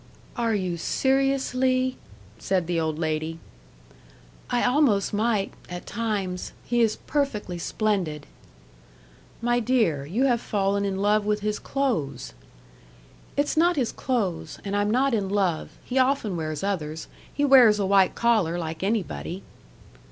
"Are 0.35 0.55
you 0.55 0.77
seriously" 0.77 1.95
said 2.39 2.65
the 2.65 2.79
old 2.79 2.97
lady. 2.97 3.37
"I 4.49 4.63
almost 4.63 5.13
might 5.13 5.53
at 5.69 5.85
times. 5.85 6.53
He 6.65 6.81
is 6.81 6.95
perfectly 7.05 7.59
splendid." 7.59 8.25
"My 9.43 9.59
dear, 9.59 10.07
you 10.07 10.23
have 10.23 10.41
fallen 10.41 10.85
in 10.85 11.03
love 11.03 11.23
with 11.23 11.41
his 11.41 11.59
clothes." 11.59 12.33
"It's 13.37 13.55
not 13.55 13.75
his 13.75 13.91
clothes. 13.91 14.57
And 14.65 14.75
I'm 14.75 14.89
not 14.89 15.13
in 15.13 15.29
love. 15.29 15.77
He 15.83 15.99
often 15.99 16.35
wears 16.35 16.63
others. 16.63 17.07
He 17.31 17.45
wears 17.45 17.77
a 17.77 17.85
white 17.85 18.15
collar 18.15 18.57
like 18.57 18.81
anybody." 18.81 19.43